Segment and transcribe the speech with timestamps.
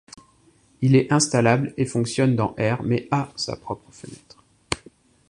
[0.81, 4.43] Il est installable et fonctionne dans R mais a sa propre fenêtre.